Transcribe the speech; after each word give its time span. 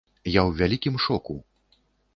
Я 0.29 0.29
ў 0.49 0.51
вялікім 0.61 0.95
шоку. 1.07 1.35